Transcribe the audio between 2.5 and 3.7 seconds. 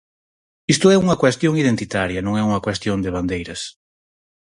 cuestión de bandeiras.